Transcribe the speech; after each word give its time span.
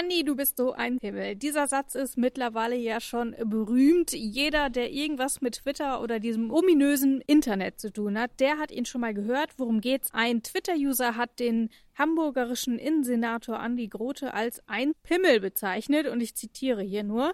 Andi, 0.00 0.24
du 0.24 0.34
bist 0.34 0.56
so 0.56 0.72
ein 0.72 0.96
Himmel. 1.02 1.36
Dieser 1.36 1.66
Satz 1.66 1.94
ist 1.94 2.16
mittlerweile 2.16 2.74
ja 2.74 3.02
schon 3.02 3.36
berühmt. 3.44 4.12
Jeder, 4.12 4.70
der 4.70 4.90
irgendwas 4.90 5.42
mit 5.42 5.56
Twitter 5.56 6.00
oder 6.00 6.18
diesem 6.20 6.50
ominösen 6.50 7.20
Internet 7.26 7.78
zu 7.78 7.92
tun 7.92 8.18
hat, 8.18 8.30
der 8.40 8.56
hat 8.56 8.70
ihn 8.70 8.86
schon 8.86 9.02
mal 9.02 9.12
gehört. 9.12 9.50
Worum 9.58 9.82
geht's? 9.82 10.08
Ein 10.14 10.42
Twitter-User 10.42 11.16
hat 11.16 11.38
den 11.38 11.68
hamburgerischen 12.00 12.78
Innensenator 12.78 13.60
Andi 13.60 13.88
Grote 13.88 14.32
als 14.32 14.62
ein 14.66 14.92
Pimmel 15.02 15.38
bezeichnet 15.38 16.08
und 16.08 16.22
ich 16.22 16.34
zitiere 16.34 16.82
hier 16.82 17.04
nur. 17.04 17.32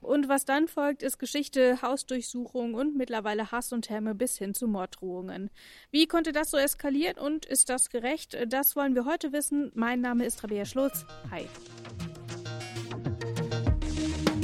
Und 0.00 0.28
was 0.28 0.46
dann 0.46 0.68
folgt, 0.68 1.02
ist 1.02 1.18
Geschichte, 1.18 1.82
Hausdurchsuchung 1.82 2.72
und 2.72 2.96
mittlerweile 2.96 3.52
Hass 3.52 3.72
und 3.72 3.90
Hämme 3.90 4.14
bis 4.14 4.38
hin 4.38 4.54
zu 4.54 4.68
Morddrohungen. 4.68 5.50
Wie 5.90 6.06
konnte 6.06 6.32
das 6.32 6.50
so 6.50 6.56
eskalieren 6.56 7.18
und 7.18 7.44
ist 7.44 7.68
das 7.68 7.90
gerecht? 7.90 8.36
Das 8.48 8.74
wollen 8.74 8.94
wir 8.94 9.04
heute 9.04 9.32
wissen. 9.32 9.70
Mein 9.74 10.00
Name 10.00 10.24
ist 10.24 10.42
Rabea 10.42 10.64
Schlotz. 10.64 11.04
Hi. 11.30 11.46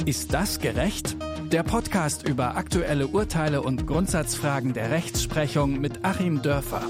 Ist 0.05 0.33
das 0.33 0.59
gerecht? 0.59 1.15
Der 1.51 1.63
Podcast 1.63 2.27
über 2.27 2.57
aktuelle 2.57 3.07
Urteile 3.07 3.61
und 3.63 3.87
Grundsatzfragen 3.87 4.73
der 4.73 4.91
Rechtsprechung 4.91 5.79
mit 5.79 6.05
Achim 6.05 6.41
Dörfer. 6.41 6.83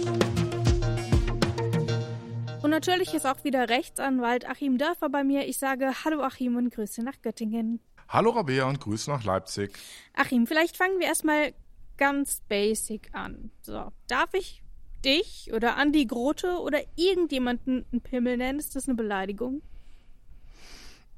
Natürlich 2.73 3.13
ist 3.13 3.27
auch 3.27 3.43
wieder 3.43 3.69
Rechtsanwalt 3.69 4.49
Achim 4.49 4.79
Dörfer 4.79 5.07
bei 5.07 5.23
mir. 5.23 5.47
Ich 5.47 5.59
sage 5.59 5.91
Hallo 6.03 6.23
Achim 6.23 6.55
und 6.55 6.73
Grüße 6.73 7.03
nach 7.03 7.21
Göttingen. 7.21 7.79
Hallo 8.09 8.31
Rabea 8.31 8.67
und 8.67 8.79
Grüße 8.79 9.11
nach 9.11 9.23
Leipzig. 9.23 9.77
Achim, 10.15 10.47
vielleicht 10.47 10.75
fangen 10.75 10.99
wir 10.99 11.05
erstmal 11.05 11.53
ganz 11.97 12.41
basic 12.49 13.13
an. 13.13 13.51
So, 13.61 13.91
darf 14.07 14.33
ich 14.33 14.63
dich 15.05 15.51
oder 15.53 15.77
Andi 15.77 16.07
Grote 16.07 16.57
oder 16.61 16.79
irgendjemanden 16.95 17.85
einen 17.91 18.01
Pimmel 18.01 18.37
nennen? 18.37 18.57
Ist 18.57 18.75
das 18.75 18.87
eine 18.87 18.95
Beleidigung? 18.95 19.61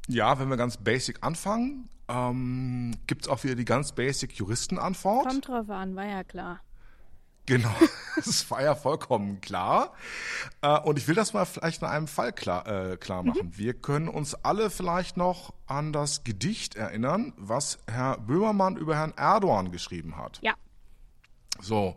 Ja, 0.10 0.38
wenn 0.38 0.50
wir 0.50 0.58
ganz 0.58 0.76
basic 0.76 1.24
anfangen, 1.24 1.88
ähm, 2.10 2.92
gibt 3.08 3.22
es 3.22 3.28
auch 3.30 3.46
wieder 3.46 3.56
die 3.56 3.64
ganz 3.64 3.94
basic 3.94 4.34
Juristenantwort. 4.34 5.26
Kommt 5.26 5.48
drauf 5.48 5.70
an, 5.70 5.96
war 5.96 6.06
ja 6.06 6.26
klar. 6.26 6.60
Genau, 7.46 7.74
das 8.16 8.50
war 8.50 8.62
ja 8.62 8.76
vollkommen 8.76 9.42
klar. 9.42 9.94
Äh, 10.62 10.80
und 10.80 10.98
ich 10.98 11.08
will 11.08 11.16
das 11.16 11.34
mal 11.34 11.46
vielleicht 11.46 11.82
in 11.82 11.88
einem 11.88 12.08
Fall 12.08 12.34
klar, 12.34 12.68
äh, 12.68 12.98
klar 12.98 13.22
mhm. 13.22 13.30
machen. 13.30 13.48
Mhm. 13.48 13.58
Wir 13.58 13.74
können 13.74 14.08
uns 14.08 14.36
alle 14.36 14.70
vielleicht 14.70 15.18
noch 15.18 15.54
an 15.68 15.94
das 15.94 16.24
Gedicht 16.24 16.76
erinnern, 16.76 17.34
was 17.38 17.80
Herr 17.88 18.18
Böhmermann 18.18 18.78
über 18.78 18.96
Herrn 18.96 19.14
Erdogan 19.16 19.72
geschrieben 19.72 20.18
hat. 20.18 20.40
Ja. 20.42 20.54
So, 21.62 21.96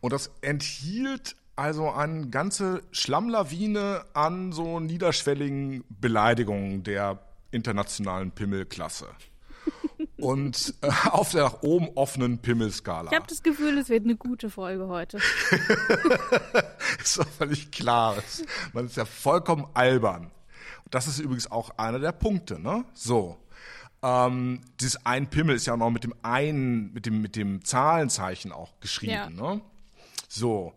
und 0.00 0.12
das 0.12 0.30
enthielt 0.40 1.36
also 1.54 1.90
eine 1.90 2.28
ganze 2.28 2.82
Schlammlawine 2.92 4.04
an 4.14 4.52
so 4.52 4.80
niederschwelligen 4.80 5.84
Beleidigungen 5.88 6.84
der 6.84 7.20
internationalen 7.50 8.30
Pimmelklasse. 8.30 9.08
Und 10.18 10.74
äh, 10.82 10.90
auf 11.10 11.30
der 11.30 11.44
nach 11.44 11.62
oben 11.62 11.88
offenen 11.94 12.38
Pimmelskala. 12.38 13.10
Ich 13.10 13.16
habe 13.16 13.26
das 13.28 13.42
Gefühl, 13.42 13.78
es 13.78 13.88
wird 13.88 14.04
eine 14.04 14.16
gute 14.16 14.50
Folge 14.50 14.88
heute. 14.88 15.18
ist 17.02 17.18
doch 17.18 17.28
völlig 17.28 17.70
klar. 17.70 18.16
Man 18.72 18.86
ist 18.86 18.96
ja 18.96 19.04
vollkommen 19.04 19.66
albern. 19.74 20.30
Das 20.90 21.06
ist 21.06 21.18
übrigens 21.18 21.50
auch 21.50 21.70
einer 21.78 21.98
der 21.98 22.12
Punkte, 22.12 22.58
ne? 22.58 22.84
So. 22.94 23.36
Ähm, 24.02 24.60
dieses 24.80 25.04
ein 25.04 25.28
Pimmel 25.28 25.56
ist 25.56 25.66
ja 25.66 25.74
auch 25.74 25.78
noch 25.78 25.90
mit 25.90 26.04
dem 26.04 26.14
einen, 26.22 26.92
mit 26.92 27.06
dem, 27.06 27.20
mit 27.20 27.36
dem 27.36 27.64
Zahlenzeichen 27.64 28.52
auch 28.52 28.78
geschrieben, 28.80 29.12
ja. 29.12 29.30
ne? 29.30 29.60
So. 30.28 30.72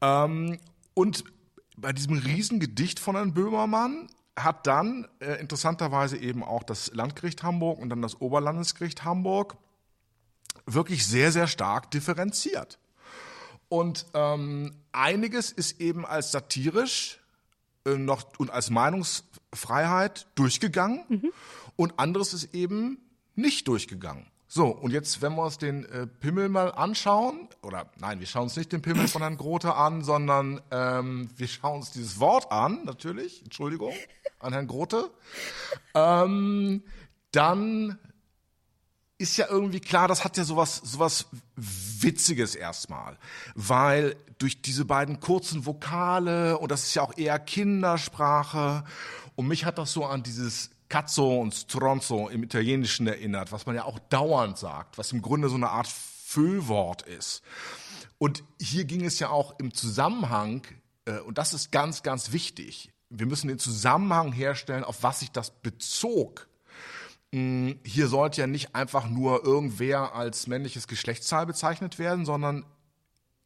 Ähm, 0.00 0.58
und 0.94 1.24
bei 1.76 1.92
diesem 1.92 2.18
Riesengedicht 2.18 2.98
von 2.98 3.16
Herrn 3.16 3.34
Böhmermann 3.34 4.08
hat 4.44 4.66
dann 4.66 5.08
äh, 5.20 5.34
interessanterweise 5.40 6.16
eben 6.16 6.42
auch 6.42 6.62
das 6.62 6.92
Landgericht 6.94 7.42
Hamburg 7.42 7.78
und 7.78 7.90
dann 7.90 8.02
das 8.02 8.20
Oberlandesgericht 8.20 9.04
Hamburg 9.04 9.56
wirklich 10.66 11.06
sehr, 11.06 11.32
sehr 11.32 11.46
stark 11.46 11.90
differenziert. 11.90 12.78
Und 13.68 14.06
ähm, 14.14 14.74
einiges 14.92 15.52
ist 15.52 15.80
eben 15.80 16.06
als 16.06 16.32
satirisch 16.32 17.20
äh, 17.84 17.96
noch 17.96 18.38
und 18.38 18.50
als 18.50 18.70
Meinungsfreiheit 18.70 20.26
durchgegangen 20.34 21.04
mhm. 21.08 21.32
und 21.76 21.98
anderes 21.98 22.32
ist 22.32 22.54
eben 22.54 22.98
nicht 23.34 23.68
durchgegangen. 23.68 24.26
So, 24.50 24.68
und 24.68 24.92
jetzt, 24.92 25.20
wenn 25.20 25.34
wir 25.34 25.44
uns 25.44 25.58
den 25.58 25.84
äh, 25.84 26.06
Pimmel 26.06 26.48
mal 26.48 26.72
anschauen, 26.72 27.50
oder 27.62 27.90
nein, 27.98 28.18
wir 28.18 28.26
schauen 28.26 28.44
uns 28.44 28.56
nicht 28.56 28.72
den 28.72 28.80
Pimmel 28.80 29.06
von 29.06 29.20
Herrn 29.20 29.36
Grote 29.36 29.74
an, 29.74 30.02
sondern 30.02 30.62
ähm, 30.70 31.28
wir 31.36 31.46
schauen 31.48 31.80
uns 31.80 31.90
dieses 31.90 32.18
Wort 32.18 32.50
an, 32.50 32.84
natürlich, 32.86 33.42
Entschuldigung, 33.42 33.92
an 34.38 34.52
Herrn 34.52 34.66
Grote, 34.66 35.10
ähm, 35.94 36.82
dann 37.32 37.98
ist 39.18 39.36
ja 39.36 39.46
irgendwie 39.48 39.80
klar, 39.80 40.06
das 40.06 40.24
hat 40.24 40.36
ja 40.36 40.44
sowas, 40.44 40.76
sowas 40.76 41.26
Witziges 41.56 42.54
erstmal, 42.54 43.18
weil 43.54 44.16
durch 44.38 44.62
diese 44.62 44.84
beiden 44.84 45.18
kurzen 45.18 45.66
Vokale 45.66 46.58
und 46.58 46.70
das 46.70 46.84
ist 46.84 46.94
ja 46.94 47.02
auch 47.02 47.16
eher 47.18 47.38
Kindersprache 47.40 48.84
und 49.34 49.48
mich 49.48 49.64
hat 49.64 49.78
das 49.78 49.92
so 49.92 50.04
an 50.04 50.22
dieses 50.22 50.70
Cazzo 50.88 51.40
und 51.40 51.54
Stronzo 51.54 52.28
im 52.28 52.42
Italienischen 52.42 53.06
erinnert, 53.06 53.52
was 53.52 53.66
man 53.66 53.74
ja 53.74 53.84
auch 53.84 53.98
dauernd 53.98 54.56
sagt, 54.56 54.96
was 54.98 55.12
im 55.12 55.20
Grunde 55.20 55.48
so 55.48 55.56
eine 55.56 55.68
Art 55.68 55.88
Füllwort 55.88 57.02
ist. 57.02 57.42
Und 58.18 58.42
hier 58.60 58.84
ging 58.84 59.04
es 59.04 59.18
ja 59.18 59.30
auch 59.30 59.58
im 59.58 59.72
Zusammenhang, 59.74 60.62
äh, 61.04 61.18
und 61.20 61.38
das 61.38 61.54
ist 61.54 61.72
ganz, 61.72 62.02
ganz 62.02 62.32
wichtig, 62.32 62.90
wir 63.10 63.26
müssen 63.26 63.48
den 63.48 63.58
Zusammenhang 63.58 64.32
herstellen, 64.32 64.84
auf 64.84 65.02
was 65.02 65.20
sich 65.20 65.30
das 65.30 65.50
bezog. 65.50 66.48
Mm, 67.32 67.72
hier 67.84 68.08
sollte 68.08 68.40
ja 68.40 68.46
nicht 68.46 68.74
einfach 68.74 69.08
nur 69.08 69.44
irgendwer 69.44 70.14
als 70.14 70.46
männliches 70.46 70.88
Geschlechtszahl 70.88 71.46
bezeichnet 71.46 71.98
werden, 71.98 72.24
sondern 72.24 72.64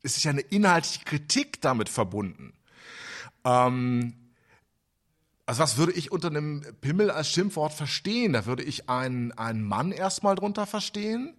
es 0.03 0.17
ist 0.17 0.25
ja 0.25 0.31
eine 0.31 0.41
inhaltliche 0.41 1.05
Kritik 1.05 1.61
damit 1.61 1.89
verbunden. 1.89 2.53
Ähm, 3.45 4.15
also 5.47 5.62
was 5.62 5.77
würde 5.77 5.93
ich 5.93 6.12
unter 6.12 6.29
einem 6.29 6.65
Pimmel 6.81 7.11
als 7.11 7.29
Schimpfwort 7.29 7.73
verstehen? 7.73 8.33
Da 8.33 8.47
würde 8.47 8.62
ich 8.62 8.89
einen, 8.89 9.33
einen 9.33 9.62
Mann 9.62 9.93
erstmal 9.93 10.34
drunter 10.34 10.67
verstehen, 10.67 11.37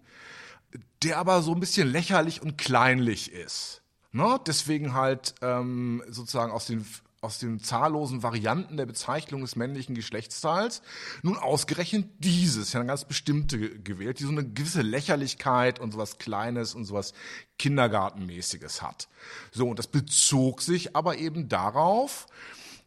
der 1.02 1.18
aber 1.18 1.42
so 1.42 1.52
ein 1.52 1.60
bisschen 1.60 1.88
lächerlich 1.88 2.42
und 2.42 2.58
kleinlich 2.58 3.32
ist. 3.32 3.82
Ne? 4.12 4.38
Deswegen 4.46 4.94
halt 4.94 5.34
ähm, 5.42 6.02
sozusagen 6.08 6.52
aus 6.52 6.66
den 6.66 6.86
aus 7.24 7.38
den 7.38 7.58
zahllosen 7.58 8.22
Varianten 8.22 8.76
der 8.76 8.86
Bezeichnung 8.86 9.40
des 9.40 9.56
männlichen 9.56 9.94
Geschlechtsteils 9.94 10.82
nun 11.22 11.36
ausgerechnet 11.36 12.08
dieses, 12.18 12.72
ja 12.72 12.80
eine 12.80 12.86
ganz 12.88 13.04
bestimmte 13.04 13.80
gewählt, 13.80 14.20
die 14.20 14.24
so 14.24 14.30
eine 14.30 14.46
gewisse 14.46 14.82
Lächerlichkeit 14.82 15.80
und 15.80 15.92
sowas 15.92 16.18
Kleines 16.18 16.74
und 16.74 16.84
sowas 16.84 17.14
Kindergartenmäßiges 17.58 18.82
hat. 18.82 19.08
So, 19.52 19.68
und 19.68 19.78
das 19.78 19.86
bezog 19.86 20.60
sich 20.60 20.94
aber 20.94 21.18
eben 21.18 21.48
darauf, 21.48 22.26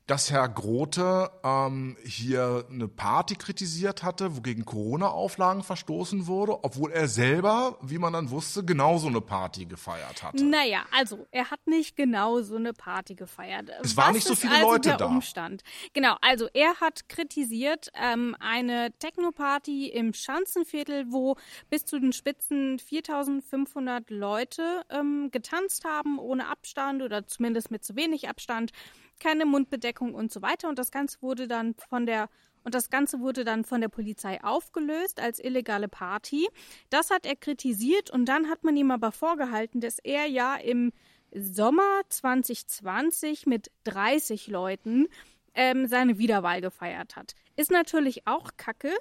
dass 0.07 0.31
Herr 0.31 0.47
Grote 0.47 1.29
ähm, 1.43 1.97
hier 2.03 2.65
eine 2.71 2.87
Party 2.87 3.35
kritisiert 3.35 4.03
hatte, 4.03 4.37
wo 4.37 4.41
gegen 4.41 4.63
Corona-Auflagen 4.63 5.63
verstoßen 5.63 6.27
wurde, 6.27 6.63
obwohl 6.63 6.93
er 6.93 7.09
selber, 7.09 7.77
wie 7.81 7.97
man 7.97 8.13
dann 8.13 8.29
wusste, 8.29 8.63
genauso 8.63 9.07
eine 9.07 9.19
Party 9.19 9.65
gefeiert 9.65 10.23
hatte. 10.23 10.45
Naja, 10.45 10.85
also 10.91 11.27
er 11.31 11.51
hat 11.51 11.67
nicht 11.67 11.97
genau 11.97 12.41
so 12.41 12.55
eine 12.55 12.71
Party 12.71 13.15
gefeiert. 13.15 13.69
Es 13.83 13.97
waren 13.97 14.13
nicht 14.13 14.25
so 14.25 14.35
viele 14.35 14.55
also 14.55 14.71
Leute 14.71 14.89
der 14.89 14.97
da. 14.97 15.05
Umstand? 15.07 15.63
Genau, 15.91 16.15
also 16.21 16.47
er 16.53 16.79
hat 16.79 17.09
kritisiert 17.09 17.89
ähm, 17.93 18.33
eine 18.39 18.97
Techno-Party 18.99 19.89
im 19.89 20.13
Schanzenviertel, 20.13 21.07
wo 21.09 21.35
bis 21.69 21.83
zu 21.83 21.99
den 21.99 22.13
Spitzen 22.13 22.79
4.500 22.79 24.05
Leute 24.07 24.83
ähm, 24.89 25.31
getanzt 25.31 25.83
haben, 25.83 26.17
ohne 26.17 26.47
Abstand 26.47 27.01
oder 27.01 27.27
zumindest 27.27 27.71
mit 27.71 27.83
zu 27.83 27.97
wenig 27.97 28.29
Abstand 28.29 28.71
keine 29.19 29.45
Mundbedeckung 29.45 30.13
und 30.13 30.31
so 30.31 30.41
weiter. 30.41 30.69
Und 30.69 30.79
das 30.79 30.91
Ganze 30.91 31.21
wurde 31.21 31.47
dann 31.47 31.75
von 31.89 32.05
der 32.05 32.29
und 32.63 32.75
das 32.75 32.89
Ganze 32.89 33.21
wurde 33.21 33.45
dann 33.45 33.63
von 33.63 33.79
der 33.79 33.87
Polizei 33.87 34.43
aufgelöst 34.43 35.21
als 35.21 35.39
illegale 35.41 35.87
Party. 35.87 36.49
Das 36.89 37.11
hat 37.11 37.25
er 37.25 37.37
kritisiert 37.37 38.09
und 38.09 38.25
dann 38.25 38.49
hat 38.49 38.65
man 38.65 38.75
ihm 38.75 38.91
aber 38.91 39.13
vorgehalten, 39.13 39.79
dass 39.79 39.99
er 39.99 40.25
ja 40.25 40.57
im 40.57 40.91
Sommer 41.33 42.01
2020 42.09 43.45
mit 43.45 43.71
30 43.85 44.47
Leuten 44.47 45.07
ähm, 45.53 45.87
seine 45.87 46.17
Wiederwahl 46.17 46.59
gefeiert 46.59 47.15
hat. 47.15 47.35
Ist 47.55 47.71
natürlich 47.71 48.27
auch 48.27 48.51
Kacke. 48.57 48.91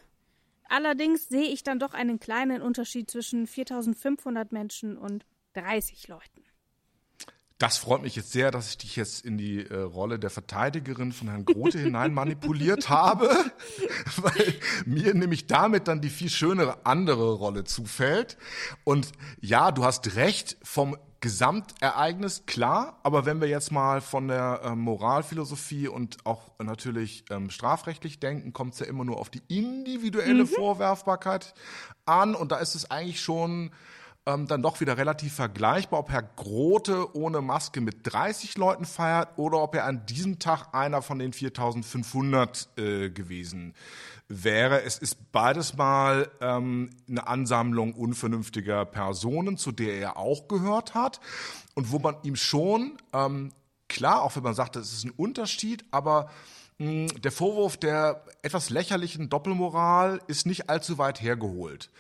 Allerdings 0.69 1.29
sehe 1.29 1.49
ich 1.49 1.65
dann 1.65 1.81
doch 1.81 1.93
einen 1.93 2.21
kleinen 2.21 2.63
Unterschied 2.63 3.11
zwischen 3.11 3.49
4500 3.49 4.53
Menschen 4.53 4.97
und 4.97 5.27
30 5.55 6.07
Leuten. 6.07 6.46
Das 7.59 7.79
freut 7.79 8.03
mich 8.03 8.17
jetzt 8.17 8.33
sehr, 8.33 8.51
dass 8.51 8.69
ich 8.69 8.79
dich 8.79 8.97
jetzt 8.97 9.25
in 9.25 9.39
die 9.39 9.67
äh, 9.67 9.81
Rolle 9.81 10.19
der 10.19 10.29
Verteidigerin 10.29 11.13
von 11.13 11.29
Herrn 11.29 11.47
Grote 11.47 11.79
hinein 11.79 12.13
manipuliert 12.13 12.89
habe, 12.91 13.31
weil 14.17 14.55
mir 14.85 15.15
nämlich 15.15 15.47
damit 15.47 15.89
dann 15.89 16.03
die 16.03 16.11
viel 16.11 16.29
schönere 16.29 16.85
andere 16.85 17.33
Rolle 17.33 17.65
zufällt. 17.65 18.37
Und 18.85 19.13
ja, 19.41 19.73
du 19.73 19.85
hast 19.85 20.17
recht, 20.17 20.59
vom 20.63 20.99
Gesamtereignis, 21.21 22.45
klar, 22.45 23.01
aber 23.03 23.25
wenn 23.25 23.41
wir 23.41 23.49
jetzt 23.49 23.73
mal 23.73 24.03
von 24.03 24.29
der 24.29 24.61
äh, 24.63 24.77
Moralphilosophie 24.77 25.89
und 25.89 26.19
auch 26.27 26.51
natürlich 26.59 27.25
ähm, 27.31 27.49
strafrechtlich 27.49 28.21
denken, 28.21 28.53
kommt 28.53 28.75
es 28.75 28.81
ja 28.81 28.87
immer 28.87 29.05
nur 29.05 29.19
auf 29.19 29.31
die 29.31 29.43
individuelle 29.49 30.45
mhm. 30.45 30.49
Vorwerfbarkeit 30.49 31.55
an 32.05 32.35
und 32.35 32.53
da 32.53 32.59
ist 32.59 32.75
es 32.75 32.91
eigentlich 32.91 33.21
schon 33.21 33.73
ähm, 34.27 34.47
dann 34.49 34.63
doch 34.63 34.81
wieder 34.81 34.99
relativ 34.99 35.35
vergleichbar, 35.35 36.01
ob 36.01 36.11
Herr 36.11 36.23
Grote 36.23 37.17
ohne 37.17 37.41
Maske 37.41 37.81
mit 37.81 37.99
30 38.03 38.59
Leuten 38.59 38.85
feiert 38.85 39.31
oder 39.37 39.63
ob 39.63 39.75
er 39.77 39.85
an 39.85 40.05
diesem 40.07 40.39
Tag 40.39 40.75
einer 40.75 41.01
von 41.01 41.19
den 41.19 41.33
4500 41.33 42.69
äh, 42.77 43.11
gewesen 43.11 43.75
wäre. 44.29 44.83
Es 44.83 44.99
ist 44.99 45.31
beides 45.31 45.77
mal 45.77 46.29
ähm, 46.41 46.91
eine 47.09 47.29
Ansammlung 47.29 47.95
unvernünftiger 47.95 48.85
Personen, 48.85 49.57
zu 49.57 49.71
der 49.71 49.95
er 49.95 50.17
auch 50.17 50.49
gehört 50.49 50.95
hat 50.95 51.21
und 51.75 51.93
wo 51.93 52.01
man 52.01 52.17
ihm 52.25 52.35
schon, 52.35 52.99
ähm, 53.13 53.53
klar, 53.89 54.23
auch 54.23 54.35
wenn 54.35 54.43
man 54.43 54.55
sagt, 54.55 54.75
es 54.75 54.93
ist 54.93 55.05
ein 55.05 55.11
Unterschied, 55.11 55.85
aber 55.93 56.31
hm, 56.79 57.07
der 57.23 57.31
Vorwurf 57.31 57.77
der 57.77 58.25
etwas 58.43 58.71
lächerlichen 58.71 59.29
Doppelmoral 59.29 60.21
ist 60.27 60.47
nicht 60.47 60.69
allzu 60.69 60.99
weit 60.99 61.23
hergeholt. 61.23 61.91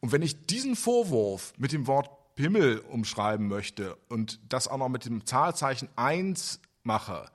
Und 0.00 0.12
wenn 0.12 0.22
ich 0.22 0.46
diesen 0.46 0.76
Vorwurf 0.76 1.52
mit 1.58 1.72
dem 1.72 1.86
Wort 1.86 2.10
Pimmel 2.36 2.78
umschreiben 2.78 3.48
möchte 3.48 3.96
und 4.08 4.38
das 4.48 4.68
auch 4.68 4.78
noch 4.78 4.88
mit 4.88 5.04
dem 5.04 5.26
Zahlzeichen 5.26 5.88
1 5.96 6.60
mache, 6.84 7.28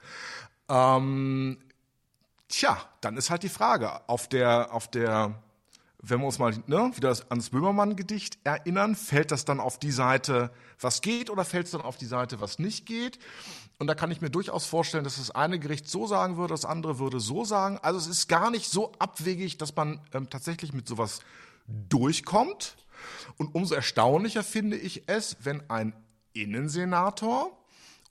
ähm, 0.70 1.58
tja, 2.48 2.78
dann 3.02 3.18
ist 3.18 3.30
halt 3.30 3.44
die 3.44 3.50
Frage, 3.50 4.08
auf 4.08 4.30
der, 4.30 4.74
auf 4.74 4.88
der, 4.88 5.42
wenn 6.00 6.20
wir 6.20 6.26
uns 6.26 6.40
mal 6.40 6.54
ne, 6.68 6.92
wieder 6.96 7.10
an 7.30 7.40
das 7.40 7.50
Böhmermann-Gedicht 7.50 8.40
erinnern, 8.44 8.96
fällt 8.96 9.32
das 9.32 9.44
dann 9.44 9.60
auf 9.60 9.78
die 9.78 9.92
Seite, 9.92 10.52
was 10.80 11.02
geht, 11.02 11.30
oder 11.30 11.44
fällt 11.44 11.66
es 11.66 11.72
dann 11.72 11.82
auf 11.82 11.98
die 11.98 12.06
Seite, 12.06 12.40
was 12.40 12.60
nicht 12.60 12.86
geht? 12.86 13.20
Und 13.80 13.88
da 13.88 13.96
kann 13.96 14.12
ich 14.12 14.22
mir 14.22 14.30
durchaus 14.30 14.66
vorstellen, 14.66 15.04
dass 15.04 15.18
das 15.18 15.32
eine 15.32 15.60
Gericht 15.60 15.90
so 15.90 16.08
sagen 16.08 16.38
würde, 16.38 16.54
das 16.54 16.64
andere 16.64 17.00
würde 17.00 17.20
so 17.20 17.44
sagen. 17.44 17.80
Also 17.82 18.00
es 18.00 18.08
ist 18.08 18.30
gar 18.30 18.52
nicht 18.52 18.70
so 18.70 18.94
abwegig, 19.00 19.58
dass 19.58 19.76
man 19.76 20.00
ähm, 20.14 20.30
tatsächlich 20.30 20.72
mit 20.74 20.88
sowas 20.88 21.20
durchkommt. 21.68 22.78
Und 23.38 23.56
umso 23.56 23.76
erstaunlicher 23.76 24.44
finde 24.44 24.78
ich 24.78 25.04
es, 25.08 25.38
wenn 25.44 25.70
ein 25.70 25.94
Innensenator, 26.34 27.58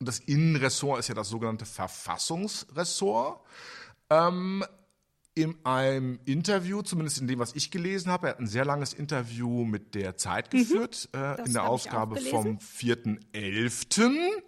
und 0.00 0.06
das 0.06 0.18
Innenressort 0.18 0.98
ist 0.98 1.08
ja 1.08 1.14
das 1.14 1.28
sogenannte 1.28 1.64
Verfassungsressort, 1.64 3.40
ähm, 4.10 4.64
in 5.34 5.54
einem 5.64 6.18
Interview, 6.24 6.82
zumindest 6.82 7.20
in 7.20 7.26
dem, 7.26 7.38
was 7.38 7.54
ich 7.54 7.70
gelesen 7.70 8.10
habe, 8.10 8.26
er 8.26 8.30
hat 8.32 8.40
ein 8.40 8.46
sehr 8.46 8.64
langes 8.64 8.92
Interview 8.92 9.64
mit 9.64 9.94
der 9.94 10.16
Zeit 10.16 10.52
mhm. 10.52 10.58
geführt, 10.58 11.08
äh, 11.14 11.42
in 11.44 11.52
der 11.54 11.68
Ausgabe 11.68 12.20
vom 12.20 12.58
4.11. 12.58 14.42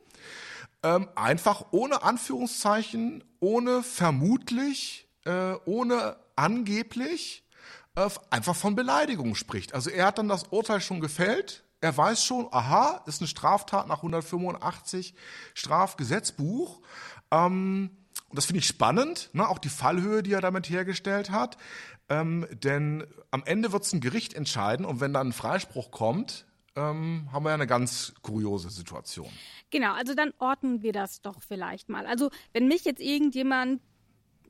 Ähm, 0.83 1.09
einfach 1.15 1.67
ohne 1.71 2.03
Anführungszeichen, 2.03 3.25
ohne 3.41 3.83
vermutlich, 3.83 5.09
äh, 5.25 5.55
ohne 5.65 6.17
angeblich, 6.37 7.44
einfach 8.31 8.57
von 8.57 8.75
Beleidigung 8.75 9.35
spricht. 9.35 9.75
Also 9.75 9.91
er 9.91 10.07
hat 10.07 10.19
dann 10.19 10.29
das 10.29 10.45
Urteil 10.51 10.81
schon 10.81 11.01
gefällt. 11.01 11.65
Er 11.81 11.97
weiß 11.97 12.25
schon, 12.25 12.49
aha, 12.51 13.03
ist 13.07 13.21
eine 13.21 13.29
Straftat 13.29 13.87
nach 13.87 13.99
185 13.99 15.15
Strafgesetzbuch. 15.55 16.81
Ähm, 17.31 17.91
und 18.29 18.37
das 18.37 18.47
finde 18.47 18.61
ich 18.61 18.67
spannend, 18.67 19.31
ne? 19.33 19.49
auch 19.49 19.59
die 19.59 19.69
Fallhöhe, 19.69 20.23
die 20.23 20.33
er 20.33 20.41
damit 20.41 20.69
hergestellt 20.69 21.31
hat. 21.31 21.57
Ähm, 22.09 22.47
denn 22.51 23.07
am 23.31 23.45
Ende 23.45 23.73
wird 23.73 23.85
es 23.85 23.93
ein 23.93 24.01
Gericht 24.01 24.35
entscheiden 24.35 24.85
und 24.85 25.01
wenn 25.01 25.13
dann 25.13 25.29
ein 25.29 25.33
Freispruch 25.33 25.91
kommt, 25.91 26.47
ähm, 26.77 27.29
haben 27.33 27.45
wir 27.45 27.51
ja 27.51 27.55
eine 27.55 27.67
ganz 27.67 28.13
kuriose 28.23 28.71
Situation. 28.71 29.31
Genau, 29.71 29.93
also 29.93 30.15
dann 30.15 30.33
ordnen 30.39 30.83
wir 30.83 30.93
das 30.93 31.23
doch 31.23 31.41
vielleicht 31.41 31.89
mal. 31.89 32.07
Also 32.07 32.31
wenn 32.53 32.67
mich 32.67 32.85
jetzt 32.85 33.01
irgendjemand 33.01 33.81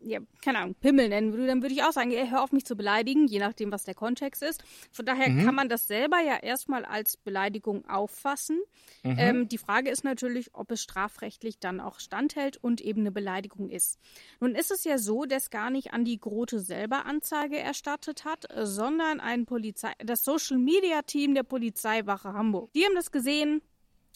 ja, 0.05 0.21
keine 0.43 0.59
Ahnung, 0.59 0.75
Pimmel 0.75 1.09
nennen 1.09 1.33
würde, 1.33 1.47
dann 1.47 1.62
würde 1.62 1.75
ich 1.75 1.83
auch 1.83 1.93
sagen, 1.93 2.11
ey, 2.11 2.29
hör 2.29 2.43
auf 2.43 2.53
mich 2.53 2.65
zu 2.65 2.77
beleidigen, 2.77 3.27
je 3.27 3.39
nachdem, 3.39 3.73
was 3.73 3.85
der 3.85 3.95
Kontext 3.95 4.43
ist. 4.43 4.62
Von 4.93 5.06
daher 5.06 5.31
mhm. 5.31 5.45
kann 5.45 5.55
man 5.55 5.69
das 5.69 5.87
selber 5.87 6.21
ja 6.21 6.37
erstmal 6.37 6.85
als 6.85 7.17
Beleidigung 7.17 7.89
auffassen. 7.89 8.61
Mhm. 9.03 9.17
Ähm, 9.19 9.49
die 9.49 9.59
Frage 9.59 9.91
ist 9.91 10.05
natürlich, 10.05 10.55
ob 10.55 10.71
es 10.71 10.83
strafrechtlich 10.83 11.59
dann 11.59 11.81
auch 11.81 12.01
standhält 12.01 12.56
und 12.56 12.81
eben 12.81 13.01
eine 13.01 13.12
Beleidigung 13.12 13.71
ist. 13.71 13.99
Nun 14.41 14.55
ist 14.55 14.71
es 14.71 14.85
ja 14.85 14.99
so, 14.99 15.25
dass 15.25 15.51
gar 15.51 15.71
nicht 15.71 15.93
Andi 15.93 16.17
Grote 16.19 16.61
selber 16.61 17.06
Anzeige 17.06 17.59
erstattet 17.59 18.25
hat, 18.25 18.47
sondern 18.62 19.21
ein 19.21 19.47
Polizei, 19.47 19.93
das 19.99 20.25
Social 20.25 20.59
Media 20.59 21.03
Team 21.03 21.35
der 21.35 21.43
Polizeiwache 21.43 22.33
Hamburg. 22.33 22.73
Die 22.75 22.85
haben 22.85 22.95
das 22.95 23.11
gesehen, 23.11 23.62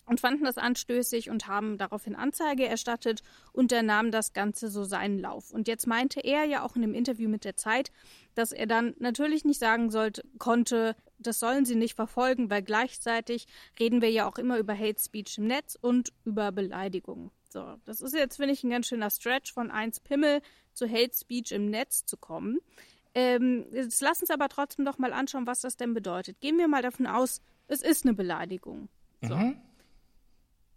und 0.08 0.20
fanden 0.20 0.44
das 0.44 0.58
anstößig 0.58 1.30
und 1.30 1.46
haben 1.46 1.78
daraufhin 1.78 2.16
Anzeige 2.16 2.66
erstattet 2.66 3.22
und 3.52 3.72
dann 3.72 3.86
nahm 3.86 4.10
das 4.10 4.32
Ganze 4.32 4.68
so 4.68 4.84
seinen 4.84 5.18
Lauf. 5.18 5.50
Und 5.50 5.68
jetzt 5.68 5.86
meinte 5.86 6.20
er 6.20 6.44
ja 6.44 6.62
auch 6.62 6.76
in 6.76 6.82
dem 6.82 6.94
Interview 6.94 7.28
mit 7.28 7.44
der 7.44 7.56
Zeit, 7.56 7.90
dass 8.34 8.52
er 8.52 8.66
dann 8.66 8.94
natürlich 8.98 9.44
nicht 9.44 9.60
sagen 9.60 9.90
sollte, 9.90 10.22
konnte, 10.38 10.96
das 11.18 11.38
sollen 11.38 11.64
sie 11.64 11.74
nicht 11.74 11.94
verfolgen, 11.94 12.50
weil 12.50 12.62
gleichzeitig 12.62 13.46
reden 13.78 14.00
wir 14.00 14.10
ja 14.10 14.26
auch 14.26 14.38
immer 14.38 14.58
über 14.58 14.76
Hate 14.76 15.02
Speech 15.02 15.38
im 15.38 15.46
Netz 15.46 15.76
und 15.80 16.12
über 16.24 16.52
Beleidigung. 16.52 17.30
So, 17.50 17.76
das 17.84 18.00
ist 18.00 18.14
jetzt, 18.14 18.36
finde 18.36 18.52
ich, 18.52 18.62
ein 18.64 18.70
ganz 18.70 18.86
schöner 18.86 19.10
Stretch 19.10 19.52
von 19.52 19.70
1 19.70 20.00
Pimmel 20.00 20.40
zu 20.72 20.88
Hate 20.88 21.14
Speech 21.14 21.52
im 21.52 21.70
Netz 21.70 22.04
zu 22.04 22.16
kommen. 22.16 22.60
Ähm, 23.14 23.66
jetzt 23.72 24.00
lass 24.00 24.20
uns 24.20 24.30
aber 24.30 24.48
trotzdem 24.48 24.84
doch 24.84 24.98
mal 24.98 25.12
anschauen, 25.12 25.46
was 25.46 25.60
das 25.60 25.76
denn 25.76 25.94
bedeutet. 25.94 26.40
Gehen 26.40 26.58
wir 26.58 26.68
mal 26.68 26.82
davon 26.82 27.06
aus, 27.06 27.40
es 27.66 27.82
ist 27.82 28.04
eine 28.04 28.14
Beleidigung. 28.14 28.88
So. 29.22 29.34
Mhm. 29.34 29.60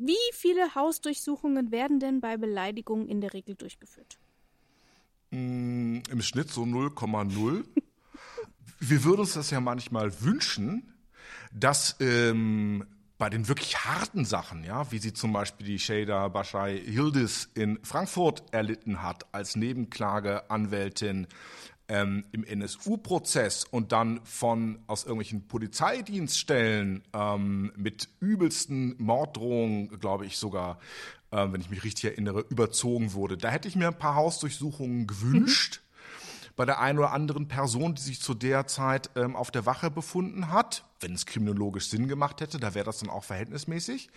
Wie 0.03 0.15
viele 0.33 0.74
Hausdurchsuchungen 0.74 1.71
werden 1.71 2.00
denn 2.00 2.21
bei 2.21 2.36
Beleidigungen 2.36 3.07
in 3.07 3.21
der 3.21 3.33
Regel 3.33 3.53
durchgeführt? 3.53 4.18
Mm, 5.30 6.00
Im 6.09 6.21
Schnitt 6.24 6.50
so 6.50 6.63
0,0. 6.63 7.63
Wir 8.80 9.03
würden 9.03 9.19
uns 9.21 9.33
das 9.33 9.51
ja 9.51 9.59
manchmal 9.62 10.19
wünschen, 10.21 10.92
dass 11.53 11.98
ähm, 12.00 12.83
bei 13.19 13.30
den 13.30 13.48
wirklich 13.48 13.77
harten 13.86 14.25
Sachen, 14.25 14.63
ja, 14.63 14.92
wie 14.92 14.98
sie 14.98 15.13
zum 15.13 15.33
Beispiel 15.33 15.68
die 15.68 15.77
Shader 15.77 16.31
Bashai 16.31 16.80
Hildes 16.80 17.51
in 17.53 17.77
Frankfurt 17.83 18.44
erlitten 18.51 19.03
hat 19.03 19.31
als 19.36 19.56
Nebenklageanwältin, 19.56 21.27
ähm, 21.91 22.23
im 22.31 22.45
NSU-Prozess 22.45 23.65
und 23.65 23.91
dann 23.91 24.21
von 24.23 24.79
aus 24.88 25.03
irgendwelchen 25.03 25.47
Polizeidienststellen 25.47 27.03
ähm, 27.13 27.73
mit 27.75 28.07
übelsten 28.21 28.95
Morddrohungen, 28.97 29.99
glaube 29.99 30.25
ich 30.25 30.38
sogar, 30.38 30.79
äh, 31.31 31.47
wenn 31.51 31.59
ich 31.59 31.69
mich 31.69 31.83
richtig 31.83 32.05
erinnere, 32.05 32.45
überzogen 32.49 33.11
wurde. 33.13 33.38
Da 33.38 33.49
hätte 33.49 33.67
ich 33.67 33.75
mir 33.75 33.88
ein 33.88 33.97
paar 33.97 34.15
Hausdurchsuchungen 34.15 35.05
gewünscht. 35.05 35.81
Mhm 35.83 35.91
bei 36.57 36.65
der 36.65 36.79
einen 36.79 36.99
oder 36.99 37.11
anderen 37.11 37.47
Person, 37.47 37.95
die 37.95 38.01
sich 38.01 38.21
zu 38.21 38.33
der 38.33 38.67
Zeit 38.67 39.10
ähm, 39.15 39.36
auf 39.38 39.51
der 39.51 39.65
Wache 39.65 39.89
befunden 39.89 40.51
hat, 40.51 40.83
wenn 41.00 41.13
es 41.13 41.25
kriminologisch 41.25 41.88
Sinn 41.88 42.07
gemacht 42.07 42.41
hätte, 42.41 42.60
da 42.60 42.75
wäre 42.75 42.86
das 42.86 43.00
dann 43.00 43.10
auch 43.10 43.24
verhältnismäßig. 43.24 44.10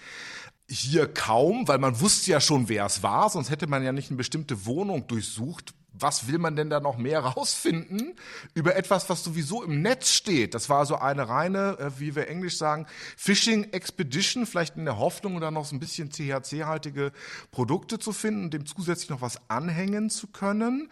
Hier 0.69 1.07
kaum, 1.07 1.69
weil 1.69 1.79
man 1.79 2.01
wusste 2.01 2.33
ja 2.33 2.41
schon, 2.41 2.69
wer 2.69 2.87
es 2.87 3.03
war, 3.05 3.31
sonst 3.31 3.51
hätte 3.51 3.69
man 3.69 3.85
ja 3.85 3.93
nicht 3.93 4.11
eine 4.11 4.19
bestimmte 4.19 4.67
Wohnung 4.67 5.07
durchsucht, 5.07 5.75
was 5.99 6.27
will 6.27 6.39
man 6.39 6.57
denn 6.57 6.71
da 6.71 6.81
noch 6.81 6.97
mehr 6.97 7.21
rausfinden 7.25 8.15
über 8.53 8.77
etwas, 8.77 9.09
was 9.09 9.25
sowieso 9.25 9.63
im 9.63 9.83
Netz 9.83 10.11
steht? 10.11 10.55
Das 10.55 10.69
war 10.69 10.85
so 10.87 10.97
eine 10.97 11.29
reine, 11.29 11.79
äh, 11.79 11.91
wie 11.99 12.15
wir 12.15 12.29
Englisch 12.29 12.59
sagen, 12.59 12.87
Fishing 13.17 13.73
Expedition, 13.73 14.47
vielleicht 14.47 14.77
in 14.77 14.85
der 14.85 14.99
Hoffnung, 14.99 15.41
da 15.41 15.51
noch 15.51 15.65
so 15.65 15.77
ein 15.77 15.81
bisschen 15.81 16.11
THC-haltige 16.11 17.13
Produkte 17.51 17.99
zu 17.99 18.13
finden 18.13 18.45
und 18.45 18.55
dem 18.55 18.67
zusätzlich 18.67 19.11
noch 19.11 19.21
was 19.21 19.39
anhängen 19.49 20.11
zu 20.11 20.27
können. 20.27 20.91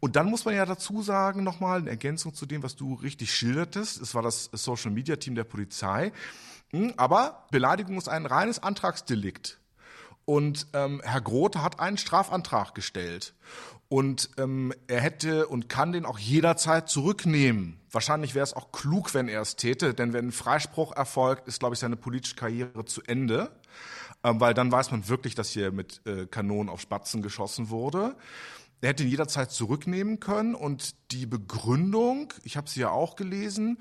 Und 0.00 0.16
dann 0.16 0.26
muss 0.26 0.44
man 0.44 0.54
ja 0.54 0.64
dazu 0.64 1.02
sagen, 1.02 1.42
nochmal 1.42 1.80
in 1.80 1.86
Ergänzung 1.86 2.34
zu 2.34 2.46
dem, 2.46 2.62
was 2.62 2.76
du 2.76 2.94
richtig 2.94 3.34
schildertest, 3.34 4.00
es 4.00 4.14
war 4.14 4.22
das 4.22 4.50
Social 4.52 4.90
Media 4.90 5.16
Team 5.16 5.34
der 5.34 5.44
Polizei, 5.44 6.12
hm, 6.70 6.94
aber 6.96 7.46
Beleidigung 7.50 7.96
ist 7.96 8.08
ein 8.08 8.26
reines 8.26 8.62
Antragsdelikt. 8.62 9.60
Und 10.24 10.66
ähm, 10.72 11.00
Herr 11.04 11.20
Grote 11.20 11.62
hat 11.62 11.78
einen 11.78 11.98
Strafantrag 11.98 12.74
gestellt. 12.74 13.32
Und 13.88 14.30
ähm, 14.36 14.72
er 14.88 15.00
hätte 15.00 15.46
und 15.46 15.68
kann 15.68 15.92
den 15.92 16.06
auch 16.06 16.18
jederzeit 16.18 16.88
zurücknehmen. 16.88 17.78
Wahrscheinlich 17.90 18.34
wäre 18.34 18.42
es 18.42 18.52
auch 18.52 18.72
klug, 18.72 19.14
wenn 19.14 19.28
er 19.28 19.40
es 19.40 19.56
täte, 19.56 19.94
denn 19.94 20.12
wenn 20.12 20.28
ein 20.28 20.32
Freispruch 20.32 20.92
erfolgt, 20.92 21.46
ist, 21.46 21.60
glaube 21.60 21.74
ich, 21.74 21.78
seine 21.78 21.96
politische 21.96 22.34
Karriere 22.34 22.84
zu 22.84 23.02
Ende. 23.02 23.50
Ähm, 24.24 24.40
weil 24.40 24.54
dann 24.54 24.72
weiß 24.72 24.90
man 24.90 25.08
wirklich, 25.08 25.34
dass 25.34 25.50
hier 25.50 25.70
mit 25.70 26.00
äh, 26.04 26.26
Kanonen 26.26 26.68
auf 26.68 26.80
Spatzen 26.80 27.22
geschossen 27.22 27.70
wurde. 27.70 28.16
Er 28.80 28.90
hätte 28.90 29.04
ihn 29.04 29.10
jederzeit 29.10 29.50
zurücknehmen 29.50 30.20
können 30.20 30.54
und 30.54 30.94
die 31.12 31.26
Begründung, 31.26 32.32
ich 32.42 32.56
habe 32.56 32.68
sie 32.68 32.80
ja 32.80 32.90
auch 32.90 33.16
gelesen, 33.16 33.78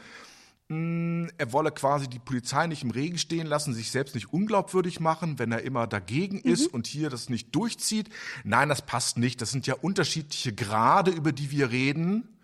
hm, 0.70 1.30
er 1.38 1.54
wolle 1.54 1.72
quasi 1.72 2.08
die 2.08 2.20
Polizei 2.20 2.66
nicht 2.66 2.84
im 2.84 2.90
Regen 2.90 3.20
stehen 3.20 3.46
lassen, 3.46 3.74
sich 3.74 3.92
selbst 3.92 4.16
nicht 4.16 4.34
unglaubwürdig 4.34 5.00
machen, 5.00 5.38
wenn 5.38 5.52
er 5.52 5.62
immer 5.62 5.86
dagegen 5.86 6.42
mhm. 6.44 6.52
ist 6.52 6.68
und 6.68 6.88
hier 6.88 7.10
das 7.10 7.30
nicht 7.30 7.56
durchzieht. 7.56 8.10
Nein, 8.44 8.70
das 8.70 8.84
passt 8.84 9.18
nicht. 9.18 9.42
Das 9.42 9.52
sind 9.52 9.68
ja 9.68 9.76
unterschiedliche 9.76 10.54
Grade, 10.54 11.12
über 11.12 11.32
die 11.32 11.52
wir 11.52 11.70
reden. 11.70 12.36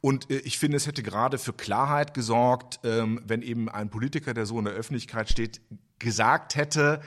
Und 0.00 0.30
äh, 0.30 0.38
ich 0.38 0.58
finde, 0.58 0.78
es 0.78 0.86
hätte 0.86 1.02
gerade 1.02 1.38
für 1.38 1.52
Klarheit 1.52 2.12
gesorgt, 2.12 2.80
ähm, 2.82 3.20
wenn 3.24 3.42
eben 3.42 3.68
ein 3.68 3.90
Politiker, 3.90 4.34
der 4.34 4.46
so 4.46 4.58
in 4.58 4.64
der 4.64 4.74
Öffentlichkeit 4.74 5.30
steht, 5.30 5.60
gesagt 5.98 6.56
hätte, 6.56 7.00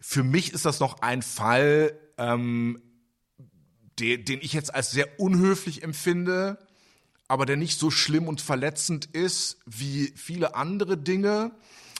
für 0.00 0.24
mich 0.24 0.52
ist 0.52 0.64
das 0.64 0.80
noch 0.80 1.02
ein 1.02 1.22
Fall, 1.22 1.92
ähm, 2.16 2.82
den, 3.98 4.24
den 4.24 4.40
ich 4.40 4.54
jetzt 4.54 4.74
als 4.74 4.90
sehr 4.90 5.20
unhöflich 5.20 5.82
empfinde, 5.82 6.58
aber 7.30 7.46
der 7.46 7.56
nicht 7.56 7.78
so 7.78 7.92
schlimm 7.92 8.26
und 8.26 8.40
verletzend 8.40 9.04
ist 9.04 9.58
wie 9.64 10.12
viele 10.16 10.56
andere 10.56 10.98
Dinge. 10.98 11.52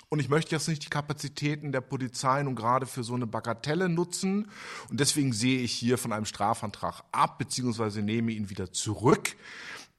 Und 0.09 0.19
ich 0.19 0.29
möchte 0.29 0.57
jetzt 0.57 0.67
nicht 0.67 0.85
die 0.85 0.89
Kapazitäten 0.89 1.71
der 1.71 1.83
Polizei 1.83 2.43
nun 2.43 2.57
gerade 2.57 2.85
für 2.85 3.05
so 3.05 3.15
eine 3.15 3.29
Bagatelle 3.29 3.89
nutzen. 3.89 4.51
Und 4.89 4.99
deswegen 4.99 5.33
sehe 5.33 5.61
ich 5.61 5.71
hier 5.71 5.99
von 5.99 6.13
einem 6.13 6.25
Strafantrag 6.25 7.05
ab, 7.13 7.39
beziehungsweise 7.39 8.03
nehme 8.03 8.33
ihn 8.33 8.51
wieder 8.51 8.73
zurück. 8.73 9.37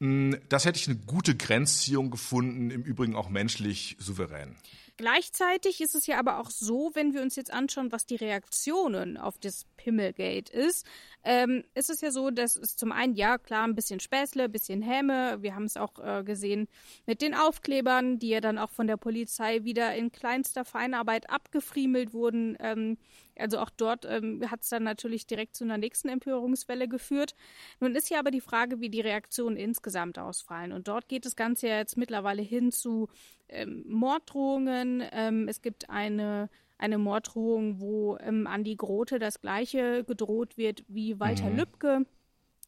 Hm, 0.01 0.35
das 0.49 0.65
hätte 0.65 0.79
ich 0.79 0.89
eine 0.89 0.97
gute 0.97 1.37
Grenzziehung 1.37 2.11
gefunden, 2.11 2.69
im 2.69 2.83
Übrigen 2.83 3.15
auch 3.15 3.29
menschlich 3.29 3.95
souverän. 3.99 4.57
Gleichzeitig 5.01 5.81
ist 5.81 5.95
es 5.95 6.05
ja 6.05 6.19
aber 6.19 6.37
auch 6.37 6.51
so, 6.51 6.91
wenn 6.93 7.15
wir 7.15 7.23
uns 7.23 7.35
jetzt 7.35 7.51
anschauen, 7.51 7.91
was 7.91 8.05
die 8.05 8.17
Reaktionen 8.17 9.17
auf 9.17 9.39
das 9.39 9.65
Pimmelgate 9.75 10.51
ist, 10.51 10.85
ähm, 11.23 11.63
ist 11.73 11.89
es 11.89 12.01
ja 12.01 12.11
so, 12.11 12.29
dass 12.29 12.55
es 12.55 12.75
zum 12.75 12.91
einen, 12.91 13.15
ja 13.15 13.39
klar, 13.39 13.63
ein 13.63 13.73
bisschen 13.73 13.99
Späßle, 13.99 14.43
ein 14.43 14.51
bisschen 14.51 14.83
Häme, 14.83 15.41
wir 15.41 15.55
haben 15.55 15.63
es 15.63 15.75
auch 15.75 15.97
äh, 15.97 16.23
gesehen 16.23 16.67
mit 17.07 17.23
den 17.23 17.33
Aufklebern, 17.33 18.19
die 18.19 18.29
ja 18.29 18.41
dann 18.41 18.59
auch 18.59 18.69
von 18.69 18.85
der 18.85 18.97
Polizei 18.97 19.63
wieder 19.63 19.95
in 19.95 20.11
kleinster 20.11 20.65
Feinarbeit 20.65 21.31
abgefriemelt 21.31 22.13
wurden. 22.13 22.55
Ähm, 22.59 22.99
also 23.39 23.57
auch 23.57 23.71
dort 23.71 24.05
ähm, 24.05 24.51
hat 24.51 24.61
es 24.61 24.69
dann 24.69 24.83
natürlich 24.83 25.25
direkt 25.25 25.55
zu 25.55 25.63
einer 25.63 25.79
nächsten 25.79 26.09
Empörungswelle 26.09 26.87
geführt. 26.87 27.33
Nun 27.79 27.95
ist 27.95 28.11
ja 28.11 28.19
aber 28.19 28.29
die 28.29 28.41
Frage, 28.41 28.81
wie 28.81 28.89
die 28.89 29.01
Reaktionen 29.01 29.57
insgesamt 29.57 30.19
ausfallen. 30.19 30.71
Und 30.71 30.87
dort 30.87 31.07
geht 31.07 31.25
das 31.25 31.35
Ganze 31.35 31.69
ja 31.69 31.77
jetzt 31.77 31.97
mittlerweile 31.97 32.43
hin 32.43 32.71
zu 32.71 33.09
ähm, 33.51 33.83
Morddrohungen. 33.87 35.03
Ähm, 35.11 35.47
es 35.47 35.61
gibt 35.61 35.89
eine 35.89 36.49
eine 36.77 36.97
Morddrohung, 36.97 37.79
wo 37.79 38.17
ähm, 38.17 38.47
Andi 38.47 38.75
Grote 38.75 39.19
das 39.19 39.39
gleiche 39.39 40.03
gedroht 40.03 40.57
wird 40.57 40.83
wie 40.87 41.19
Walter 41.19 41.51
mhm. 41.51 41.57
Lübcke 41.57 42.05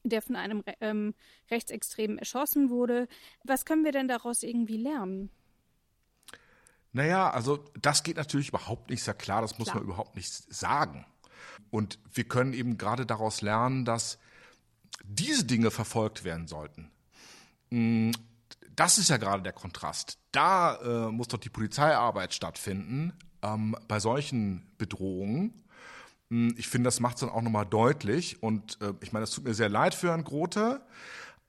der 0.04 0.22
von 0.22 0.36
einem 0.36 0.63
ähm, 0.82 1.13
Rechtsextremen 1.50 2.18
erschossen 2.18 2.70
wurde. 2.70 3.08
Was 3.44 3.66
können 3.66 3.86
wir 3.86 3.92
denn 3.92 4.08
daraus 4.08 4.44
irgendwie 4.44 4.78
lernen? 4.78 5.30
Naja, 6.92 7.30
also 7.30 7.63
das 7.82 8.04
geht 8.04 8.18
natürlich 8.18 8.50
überhaupt 8.50 8.90
nicht, 8.90 9.02
sehr 9.02 9.13
klar, 9.13 9.42
das 9.42 9.58
muss 9.58 9.70
klar. 9.70 9.78
man 9.78 9.86
überhaupt 9.86 10.16
nicht 10.16 10.32
sagen. 10.54 11.06
Und 11.72 12.00
wir 12.13 12.25
können 12.25 12.54
eben 12.54 12.78
gerade 12.78 13.06
daraus 13.06 13.42
lernen, 13.42 13.86
dass 13.86 14.20
diese 15.04 15.46
Dinge 15.46 15.72
verfolgt 15.72 16.24
werden 16.24 16.48
sollten. 16.48 16.92
Das 18.75 18.98
ist 18.98 19.10
ja 19.10 19.18
gerade 19.18 19.44
der 19.44 19.53
Kontrast. 19.53 20.18
Da 20.32 20.75
äh, 21.08 21.12
muss 21.12 21.27
doch 21.27 21.39
die 21.39 21.50
Polizeiarbeit 21.50 22.34
stattfinden, 22.34 23.13
ähm, 23.42 23.75
bei 23.88 24.00
solchen 24.00 24.72
Bedrohungen. 24.77 25.63
Mm, 26.30 26.50
ich 26.58 26.68
finde, 26.68 26.88
das 26.88 27.00
macht 27.00 27.15
es 27.15 27.22
dann 27.22 27.30
auch 27.30 27.42
nochmal 27.42 27.65
deutlich. 27.65 28.42
Und 28.42 28.82
äh, 28.82 28.94
ich 29.01 29.12
meine, 29.12 29.24
es 29.24 29.32
tut 29.32 29.44
mir 29.44 29.53
sehr 29.53 29.70
leid 29.70 29.94
für 29.94 30.10
Herrn 30.10 30.24
Grote. 30.24 30.82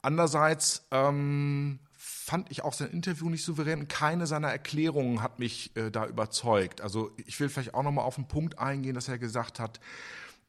Andererseits 0.03 0.87
ähm, 0.91 1.79
fand 1.97 2.51
ich 2.51 2.63
auch 2.63 2.75
sein 2.75 2.91
Interview 2.91 3.31
nicht 3.31 3.45
souverän. 3.45 3.89
Keine 3.89 4.27
seiner 4.27 4.49
Erklärungen 4.49 5.23
hat 5.23 5.39
mich 5.39 5.75
äh, 5.77 5.91
da 5.91 6.07
überzeugt. 6.07 6.81
Also 6.81 7.13
ich 7.25 7.39
will 7.41 7.49
vielleicht 7.49 7.75
auch 7.75 7.83
nochmal 7.83 8.05
auf 8.05 8.17
den 8.17 8.29
Punkt 8.29 8.59
eingehen, 8.59 8.95
dass 8.95 9.09
er 9.09 9.19
gesagt 9.19 9.61
hat, 9.61 9.81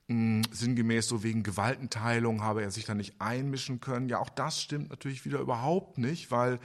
hm, 0.08 0.44
sinngemäß 0.52 1.08
so 1.08 1.24
wegen 1.24 1.44
Gewaltenteilung 1.44 2.44
habe 2.44 2.62
er 2.62 2.72
sich 2.72 2.86
da 2.86 2.94
nicht 2.94 3.20
einmischen 3.20 3.82
können. 3.82 4.08
Ja, 4.10 4.20
auch 4.20 4.30
das 4.30 4.62
stimmt 4.62 4.90
natürlich 4.90 5.26
wieder 5.26 5.40
überhaupt 5.40 5.98
nicht, 5.98 6.32
weil 6.32 6.60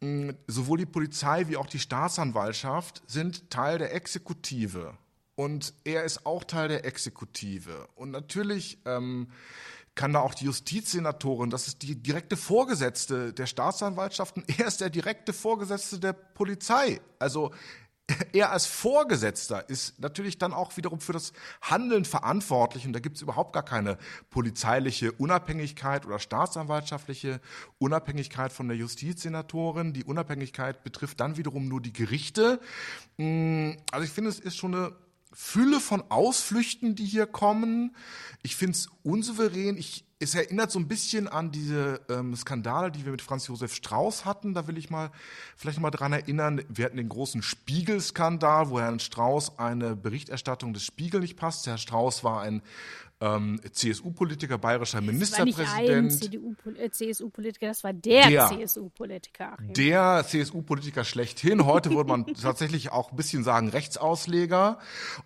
hm, 0.00 0.36
sowohl 0.46 0.78
die 0.78 0.86
Polizei 0.86 1.48
wie 1.48 1.56
auch 1.56 1.66
die 1.66 1.78
Staatsanwaltschaft 1.78 3.02
sind 3.06 3.50
Teil 3.50 3.78
der 3.78 3.94
Exekutive. 3.94 4.96
Und 5.34 5.74
er 5.84 6.04
ist 6.04 6.26
auch 6.26 6.44
Teil 6.44 6.68
der 6.68 6.84
Exekutive. 6.84 7.88
Und 7.94 8.10
natürlich 8.10 8.78
ähm, 8.84 9.28
kann 9.94 10.12
da 10.12 10.20
auch 10.20 10.34
die 10.34 10.46
Justizsenatorin, 10.46 11.50
das 11.50 11.66
ist 11.66 11.82
die 11.82 11.94
direkte 11.96 12.36
Vorgesetzte 12.36 13.32
der 13.32 13.46
Staatsanwaltschaften, 13.46 14.44
er 14.58 14.66
ist 14.66 14.80
der 14.80 14.90
direkte 14.90 15.32
Vorgesetzte 15.32 16.00
der 16.00 16.14
Polizei. 16.14 17.00
Also 17.18 17.52
er 18.32 18.52
als 18.52 18.66
Vorgesetzter 18.66 19.68
ist 19.68 20.00
natürlich 20.00 20.38
dann 20.38 20.52
auch 20.52 20.76
wiederum 20.76 21.00
für 21.00 21.12
das 21.12 21.32
Handeln 21.60 22.04
verantwortlich 22.04 22.86
und 22.86 22.92
da 22.92 23.00
gibt 23.00 23.16
es 23.16 23.22
überhaupt 23.22 23.52
gar 23.52 23.64
keine 23.64 23.98
polizeiliche 24.30 25.12
Unabhängigkeit 25.12 26.06
oder 26.06 26.18
staatsanwaltschaftliche 26.18 27.40
Unabhängigkeit 27.78 28.52
von 28.52 28.68
der 28.68 28.76
Justizsenatorin. 28.76 29.92
Die 29.92 30.04
Unabhängigkeit 30.04 30.84
betrifft 30.84 31.20
dann 31.20 31.36
wiederum 31.36 31.68
nur 31.68 31.80
die 31.80 31.92
Gerichte. 31.92 32.60
Mm, 33.16 33.72
also 33.90 34.04
ich 34.04 34.10
finde, 34.10 34.30
es 34.30 34.38
ist 34.38 34.56
schon 34.56 34.74
eine 34.74 34.92
Fülle 35.32 35.80
von 35.80 36.02
Ausflüchten, 36.10 36.94
die 36.94 37.06
hier 37.06 37.26
kommen. 37.26 37.96
Ich 38.42 38.56
finde 38.56 38.72
es 38.72 38.88
unsouverän. 39.02 39.76
Ich, 39.78 40.04
es 40.22 40.34
erinnert 40.36 40.70
so 40.70 40.78
ein 40.78 40.86
bisschen 40.86 41.26
an 41.26 41.50
diese 41.50 42.00
ähm, 42.08 42.36
Skandale, 42.36 42.92
die 42.92 43.04
wir 43.04 43.10
mit 43.10 43.22
Franz 43.22 43.48
Josef 43.48 43.74
Strauß 43.74 44.24
hatten. 44.24 44.54
Da 44.54 44.68
will 44.68 44.78
ich 44.78 44.88
mal 44.88 45.10
vielleicht 45.56 45.80
mal 45.80 45.90
dran 45.90 46.12
erinnern. 46.12 46.62
Wir 46.68 46.84
hatten 46.84 46.96
den 46.96 47.08
großen 47.08 47.42
Spiegel-Skandal, 47.42 48.70
wo 48.70 48.80
Herrn 48.80 49.00
Strauß 49.00 49.58
eine 49.58 49.96
Berichterstattung 49.96 50.74
des 50.74 50.84
Spiegel 50.84 51.20
nicht 51.20 51.36
passt. 51.36 51.66
Herr 51.66 51.76
Strauß 51.78 52.22
war 52.22 52.40
ein 52.40 52.62
ähm, 53.22 53.60
CSU-Politiker, 53.70 54.58
bayerischer 54.58 55.00
Ministerpräsident. 55.00 56.12
Das 56.12 56.22
war 56.22 56.30
nicht 56.30 56.80
ein 56.80 56.92
CSU-Politiker, 56.92 57.68
das 57.68 57.84
war 57.84 57.92
der, 57.92 58.28
der 58.28 58.48
CSU-Politiker. 58.48 59.56
Der 59.60 60.24
CSU-Politiker 60.26 61.04
schlechthin. 61.04 61.64
Heute 61.64 61.90
würde 61.90 62.08
man 62.08 62.26
tatsächlich 62.42 62.90
auch 62.90 63.12
ein 63.12 63.16
bisschen 63.16 63.44
sagen 63.44 63.68
Rechtsausleger. 63.68 64.78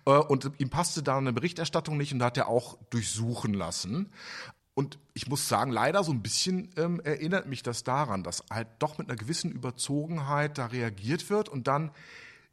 Äh, 0.05 0.11
und 0.11 0.51
ihm 0.59 0.69
passte 0.69 1.01
da 1.01 1.17
eine 1.17 1.33
Berichterstattung 1.33 1.97
nicht 1.97 2.13
und 2.13 2.19
da 2.19 2.25
hat 2.25 2.37
er 2.37 2.47
auch 2.47 2.77
durchsuchen 2.89 3.53
lassen. 3.53 4.11
Und 4.77 4.99
ich 5.15 5.27
muss 5.27 5.47
sagen, 5.47 5.71
leider 5.71 6.03
so 6.03 6.11
ein 6.11 6.21
bisschen 6.21 6.69
ähm, 6.77 6.99
erinnert 6.99 7.47
mich 7.47 7.63
das 7.63 7.83
daran, 7.83 8.21
dass 8.21 8.43
halt 8.51 8.67
doch 8.77 8.99
mit 8.99 9.09
einer 9.09 9.17
gewissen 9.17 9.51
Überzogenheit 9.51 10.59
da 10.59 10.67
reagiert 10.67 11.31
wird 11.31 11.49
und 11.49 11.65
dann 11.65 11.89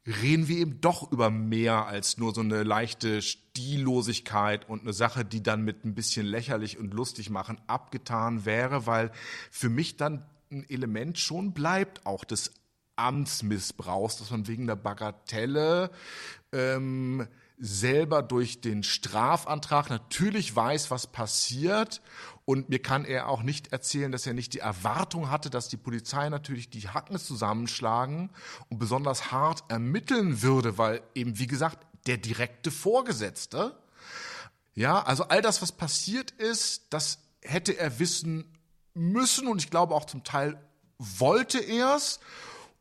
reden 0.07 0.47
wir 0.47 0.57
eben 0.57 0.81
doch 0.81 1.11
über 1.11 1.29
mehr 1.29 1.85
als 1.85 2.17
nur 2.17 2.33
so 2.33 2.41
eine 2.41 2.63
leichte 2.63 3.21
Stillosigkeit 3.21 4.67
und 4.67 4.81
eine 4.81 4.93
Sache, 4.93 5.23
die 5.23 5.43
dann 5.43 5.61
mit 5.61 5.85
ein 5.85 5.93
bisschen 5.93 6.25
lächerlich 6.25 6.79
und 6.79 6.95
lustig 6.95 7.29
machen 7.29 7.61
abgetan 7.67 8.43
wäre, 8.43 8.87
weil 8.87 9.11
für 9.51 9.69
mich 9.69 9.95
dann 9.95 10.25
ein 10.49 10.67
Element 10.67 11.19
schon 11.19 11.53
bleibt, 11.53 12.07
auch 12.07 12.23
des 12.23 12.53
Amtsmissbrauchs, 12.95 14.17
dass 14.17 14.31
man 14.31 14.47
wegen 14.47 14.65
der 14.65 14.77
Bagatelle 14.77 15.91
ähm, 16.51 17.27
selber 17.57 18.21
durch 18.21 18.61
den 18.61 18.83
Strafantrag 18.83 19.89
natürlich 19.89 20.55
weiß, 20.55 20.91
was 20.91 21.07
passiert. 21.07 22.01
Und 22.43 22.69
mir 22.69 22.79
kann 22.79 23.05
er 23.05 23.29
auch 23.29 23.41
nicht 23.41 23.71
erzählen, 23.71 24.11
dass 24.11 24.27
er 24.27 24.33
nicht 24.33 24.53
die 24.53 24.59
Erwartung 24.59 25.31
hatte, 25.31 25.49
dass 25.49 25.67
die 25.67 25.77
Polizei 25.77 26.29
natürlich 26.29 26.69
die 26.69 26.87
Hacken 26.89 27.17
zusammenschlagen 27.17 28.29
und 28.69 28.77
besonders 28.77 29.31
hart 29.31 29.63
ermitteln 29.69 30.41
würde, 30.41 30.77
weil 30.77 31.01
eben, 31.15 31.39
wie 31.39 31.47
gesagt, 31.47 31.85
der 32.05 32.17
direkte 32.17 32.71
Vorgesetzte. 32.71 33.77
Ja, 34.75 35.01
also 35.01 35.23
all 35.23 35.41
das, 35.41 35.61
was 35.61 35.71
passiert 35.71 36.31
ist, 36.31 36.87
das 36.91 37.19
hätte 37.41 37.77
er 37.77 37.99
wissen 37.99 38.45
müssen 38.93 39.47
und 39.47 39.61
ich 39.61 39.69
glaube 39.69 39.95
auch 39.95 40.05
zum 40.05 40.23
Teil 40.23 40.59
wollte 40.97 41.59
er 41.59 41.95
es. 41.95 42.19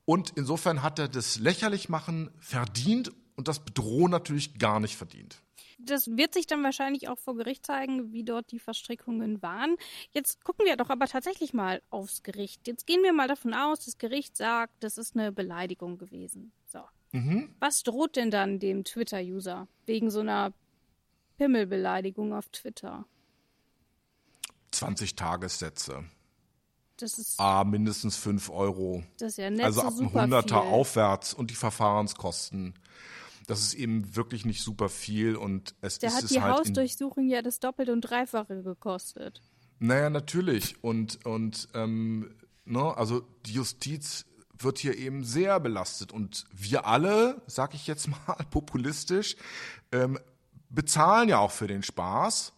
Und 0.04 0.32
insofern 0.36 0.82
hat 0.82 0.98
er 0.98 1.08
das 1.08 1.38
lächerlich 1.38 1.88
machen 1.88 2.30
verdient 2.38 3.12
und 3.36 3.48
das 3.48 3.64
Bedrohen 3.64 4.10
natürlich 4.10 4.58
gar 4.58 4.80
nicht 4.80 4.96
verdient. 4.96 5.40
Das 5.78 6.16
wird 6.16 6.34
sich 6.34 6.46
dann 6.46 6.62
wahrscheinlich 6.62 7.08
auch 7.08 7.18
vor 7.18 7.36
Gericht 7.36 7.66
zeigen, 7.66 8.12
wie 8.12 8.24
dort 8.24 8.50
die 8.52 8.58
Verstrickungen 8.58 9.42
waren. 9.42 9.76
Jetzt 10.12 10.44
gucken 10.44 10.66
wir 10.66 10.76
doch 10.76 10.88
aber 10.90 11.06
tatsächlich 11.06 11.52
mal 11.52 11.82
aufs 11.90 12.22
Gericht. 12.22 12.66
Jetzt 12.66 12.86
gehen 12.86 13.02
wir 13.02 13.12
mal 13.12 13.28
davon 13.28 13.54
aus, 13.54 13.84
das 13.84 13.98
Gericht 13.98 14.36
sagt, 14.36 14.72
das 14.80 14.98
ist 14.98 15.16
eine 15.16 15.32
Beleidigung 15.32 15.98
gewesen. 15.98 16.52
So. 16.66 16.80
Mhm. 17.12 17.54
Was 17.60 17.82
droht 17.82 18.16
denn 18.16 18.30
dann 18.30 18.58
dem 18.58 18.84
Twitter-User 18.84 19.68
wegen 19.86 20.10
so 20.10 20.20
einer 20.20 20.52
Pimmelbeleidigung 21.38 22.32
auf 22.32 22.48
Twitter? 22.48 23.04
20 24.70 25.16
Tagessätze. 25.16 26.04
Das 26.96 27.18
ist 27.18 27.40
ah, 27.40 27.64
mindestens 27.64 28.16
5 28.16 28.50
Euro. 28.50 29.02
Das 29.18 29.32
ist 29.32 29.38
ja 29.38 29.50
nett 29.50 29.64
Also 29.64 29.80
so 29.80 29.86
ab 29.86 30.14
einem 30.16 30.32
100er 30.32 30.56
aufwärts 30.56 31.34
und 31.34 31.50
die 31.50 31.56
Verfahrenskosten. 31.56 32.74
Das 33.46 33.60
ist 33.60 33.74
eben 33.74 34.16
wirklich 34.16 34.44
nicht 34.44 34.62
super 34.62 34.88
viel 34.88 35.36
und 35.36 35.74
es 35.80 35.98
Der 35.98 36.08
ist 36.08 36.16
hat 36.16 36.24
es 36.24 36.30
die 36.30 36.40
halt 36.40 36.58
Hausdurchsuchung 36.58 37.28
ja 37.28 37.42
das 37.42 37.60
Doppelte 37.60 37.92
und 37.92 38.00
Dreifache 38.00 38.62
gekostet. 38.62 39.42
Naja, 39.78 40.08
natürlich. 40.08 40.82
Und, 40.82 41.24
und 41.26 41.68
ähm, 41.74 42.34
ne, 42.64 42.96
also 42.96 43.22
die 43.44 43.52
Justiz 43.52 44.24
wird 44.58 44.78
hier 44.78 44.96
eben 44.96 45.24
sehr 45.24 45.60
belastet. 45.60 46.12
Und 46.12 46.44
wir 46.52 46.86
alle, 46.86 47.42
sag 47.46 47.74
ich 47.74 47.86
jetzt 47.86 48.08
mal 48.26 48.36
populistisch, 48.50 49.36
ähm, 49.92 50.18
bezahlen 50.70 51.28
ja 51.28 51.38
auch 51.38 51.52
für 51.52 51.66
den 51.66 51.82
Spaß 51.82 52.52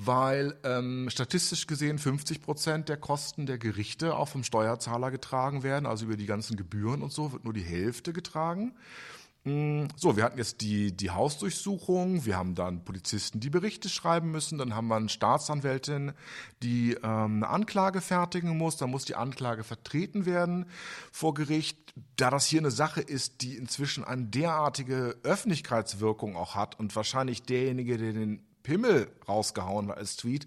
weil 0.00 0.56
ähm, 0.62 1.10
statistisch 1.10 1.66
gesehen 1.66 1.98
50 1.98 2.40
Prozent 2.40 2.88
der 2.88 2.98
Kosten 2.98 3.46
der 3.46 3.58
Gerichte 3.58 4.14
auch 4.14 4.28
vom 4.28 4.44
Steuerzahler 4.44 5.10
getragen 5.10 5.64
werden, 5.64 5.86
also 5.86 6.04
über 6.04 6.16
die 6.16 6.26
ganzen 6.26 6.56
Gebühren 6.56 7.02
und 7.02 7.12
so 7.12 7.32
wird 7.32 7.42
nur 7.42 7.52
die 7.52 7.64
Hälfte 7.64 8.12
getragen. 8.12 8.76
Mm, 9.44 9.86
so, 9.96 10.16
wir 10.16 10.24
hatten 10.24 10.38
jetzt 10.38 10.60
die, 10.60 10.96
die 10.96 11.10
Hausdurchsuchung, 11.10 12.24
wir 12.24 12.36
haben 12.36 12.54
dann 12.54 12.84
Polizisten, 12.84 13.40
die 13.40 13.50
Berichte 13.50 13.88
schreiben 13.88 14.30
müssen, 14.30 14.58
dann 14.58 14.74
haben 14.74 14.88
wir 14.88 14.96
eine 14.96 15.08
Staatsanwältin, 15.08 16.12
die 16.62 16.94
ähm, 16.94 17.42
eine 17.42 17.48
Anklage 17.48 18.00
fertigen 18.00 18.56
muss, 18.58 18.76
dann 18.76 18.90
muss 18.90 19.04
die 19.04 19.14
Anklage 19.14 19.62
vertreten 19.62 20.26
werden 20.26 20.66
vor 21.12 21.34
Gericht. 21.34 21.78
Da 22.16 22.30
das 22.30 22.46
hier 22.46 22.60
eine 22.60 22.70
Sache 22.70 23.00
ist, 23.00 23.42
die 23.42 23.56
inzwischen 23.56 24.04
eine 24.04 24.24
derartige 24.24 25.16
Öffentlichkeitswirkung 25.22 26.36
auch 26.36 26.54
hat 26.54 26.78
und 26.78 26.94
wahrscheinlich 26.94 27.42
derjenige, 27.42 27.96
der 27.96 28.12
den 28.12 28.44
Pimmel 28.62 29.10
rausgehauen 29.26 29.88
hat 29.88 29.98
als 29.98 30.16
Tweet, 30.16 30.46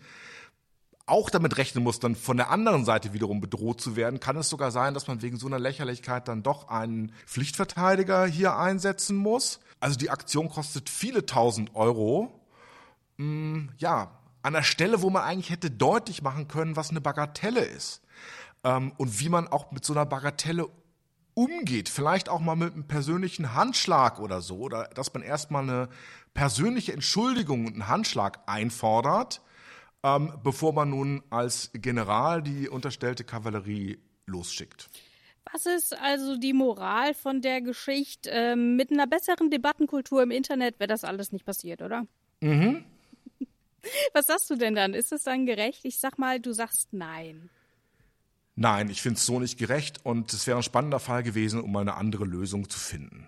auch 1.12 1.30
damit 1.30 1.58
rechnen 1.58 1.84
muss, 1.84 2.00
dann 2.00 2.16
von 2.16 2.38
der 2.38 2.50
anderen 2.50 2.86
Seite 2.86 3.12
wiederum 3.14 3.42
bedroht 3.42 3.82
zu 3.82 3.98
werden, 3.98 4.22
kann 4.22 4.38
es 4.38 4.50
sogar 4.50 4.72
sein, 4.72 4.94
dass 4.94 5.08
man 5.08 5.22
wegen 5.22 5.38
so 5.38 5.46
einer 5.46 5.60
Lächerlichkeit 5.60 6.30
dann 6.30 6.42
doch 6.42 6.70
einen 6.70 7.12
Pflichtverteidiger 7.26 8.26
hier 8.26 8.56
einsetzen 8.56 9.18
muss. 9.18 9.60
Also 9.82 9.98
die 9.98 10.10
Aktion 10.10 10.48
kostet 10.48 10.90
viele 10.90 11.26
tausend 11.26 11.76
Euro. 11.76 12.40
Hm, 13.18 13.70
ja, 13.78 14.12
an 14.42 14.54
der 14.54 14.64
Stelle, 14.64 15.02
wo 15.02 15.10
man 15.10 15.24
eigentlich 15.24 15.50
hätte 15.50 15.70
deutlich 15.70 16.22
machen 16.22 16.48
können, 16.48 16.78
was 16.78 16.92
eine 16.92 17.02
Bagatelle 17.02 17.62
ist. 17.62 18.02
Ähm, 18.64 18.94
und 18.98 19.20
wie 19.20 19.30
man 19.30 19.50
auch 19.50 19.72
mit 19.72 19.84
so 19.84 19.94
einer 19.94 20.06
Bagatelle 20.06 20.68
umgeht. 21.34 21.90
Vielleicht 21.90 22.30
auch 22.30 22.40
mal 22.40 22.56
mit 22.56 22.74
einem 22.74 22.88
persönlichen 22.88 23.54
Handschlag 23.54 24.20
oder 24.20 24.42
so. 24.42 24.60
Oder 24.60 24.86
dass 24.96 25.14
man 25.14 25.24
erstmal 25.24 25.64
eine 25.64 25.90
persönliche 26.34 26.94
Entschuldigung 26.94 27.66
und 27.66 27.74
einen 27.74 27.90
Handschlag 27.90 28.40
einfordert 28.46 29.42
ähm, 30.04 30.34
bevor 30.44 30.74
man 30.74 30.90
nun 30.90 31.24
als 31.30 31.72
General 31.74 32.42
die 32.42 32.70
unterstellte 32.70 33.24
Kavallerie 33.24 34.00
losschickt. 34.26 34.90
Was 35.52 35.66
ist 35.66 35.98
also 36.00 36.38
die 36.38 36.54
Moral 36.54 37.14
von 37.14 37.42
der 37.42 37.62
Geschichte? 37.62 38.30
Ähm, 38.32 38.76
mit 38.76 38.92
einer 38.92 39.08
besseren 39.08 39.50
Debattenkultur 39.50 40.24
im 40.24 40.32
Internet 40.32 40.80
wäre 40.80 40.88
das 40.88 41.04
alles 41.04 41.32
nicht 41.32 41.46
passiert, 41.46 41.82
oder? 41.82 42.06
Mhm. 42.42 42.86
Was 44.14 44.28
sagst 44.28 44.50
du 44.50 44.56
denn 44.56 44.76
dann? 44.76 44.94
Ist 44.94 45.12
es 45.12 45.24
dann 45.24 45.46
gerecht? 45.46 45.84
Ich 45.84 46.00
sag 46.00 46.20
mal, 46.20 46.40
du 46.40 46.54
sagst 46.54 46.90
nein. 46.94 47.50
Nein, 48.56 48.90
ich 48.90 49.02
finde 49.02 49.18
es 49.18 49.26
so 49.26 49.40
nicht 49.40 49.58
gerecht 49.58 50.06
und 50.06 50.32
es 50.34 50.46
wäre 50.46 50.58
ein 50.58 50.64
spannender 50.64 51.00
Fall 51.00 51.24
gewesen, 51.24 51.62
um 51.62 51.76
eine 51.76 51.96
andere 51.96 52.26
Lösung 52.26 52.70
zu 52.70 52.78
finden. 52.78 53.28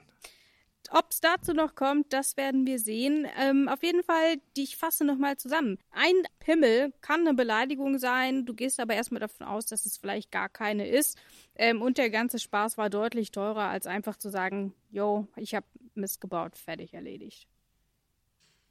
Ob 0.96 1.08
es 1.10 1.22
dazu 1.22 1.54
noch 1.54 1.74
kommt, 1.74 2.14
das 2.14 2.38
werden 2.38 2.68
wir 2.68 2.78
sehen. 2.78 3.28
Ähm, 3.40 3.68
auf 3.68 3.82
jeden 3.82 4.04
Fall, 4.04 4.36
ich 4.56 4.78
fasse 4.78 5.04
nochmal 5.04 5.38
zusammen. 5.38 5.80
Ein 5.90 6.14
Pimmel 6.38 6.94
kann 7.02 7.22
eine 7.22 7.34
Beleidigung 7.34 7.98
sein. 7.98 8.46
Du 8.46 8.54
gehst 8.54 8.80
aber 8.80 8.94
erstmal 8.94 9.20
davon 9.20 9.48
aus, 9.48 9.66
dass 9.66 9.88
es 9.88 9.98
vielleicht 9.98 10.30
gar 10.30 10.50
keine 10.50 10.88
ist. 10.88 11.18
Ähm, 11.56 11.82
und 11.82 11.98
der 11.98 12.12
ganze 12.12 12.38
Spaß 12.38 12.78
war 12.78 12.92
deutlich 12.92 13.32
teurer, 13.32 13.70
als 13.70 13.88
einfach 13.88 14.18
zu 14.18 14.30
sagen, 14.30 14.76
yo, 14.92 15.28
ich 15.36 15.56
habe 15.56 15.66
Mist 15.96 16.22
gebaut, 16.22 16.60
fertig 16.60 16.94
erledigt. 16.94 17.48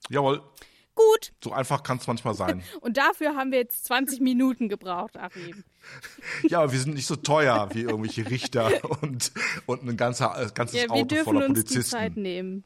Jawohl. 0.09 0.45
Gut. 0.95 1.33
So 1.43 1.53
einfach 1.53 1.83
kann 1.83 1.99
es 1.99 2.07
manchmal 2.07 2.35
sein. 2.35 2.63
Und 2.81 2.97
dafür 2.97 3.35
haben 3.35 3.51
wir 3.51 3.59
jetzt 3.59 3.85
20 3.87 4.21
Minuten 4.21 4.69
gebraucht, 4.69 5.17
Achim. 5.17 5.65
Ja, 6.45 6.61
aber 6.61 6.71
wir 6.71 6.79
sind 6.79 6.95
nicht 6.95 7.07
so 7.09 7.17
teuer 7.17 7.69
wie 7.73 7.81
irgendwelche 7.81 8.31
Richter 8.31 8.71
und, 9.03 9.33
und 9.67 9.83
ein 9.83 9.97
ganzer, 9.97 10.41
äh, 10.41 10.49
ganzes 10.55 10.81
ja, 10.81 10.89
Auto 10.89 11.17
voller 11.25 11.49
Polizisten. 11.49 11.51
Wir 11.51 11.51
dürfen 11.51 11.57
uns 11.57 11.65
die 11.65 11.81
Zeit 11.83 12.17
nehmen. 12.17 12.65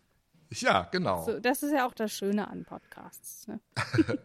Ja, 0.50 0.88
genau. 0.92 1.24
So, 1.24 1.40
das 1.40 1.62
ist 1.62 1.72
ja 1.72 1.86
auch 1.86 1.94
das 1.94 2.12
Schöne 2.12 2.48
an 2.48 2.64
Podcasts. 2.64 3.48
Ne? 3.48 3.60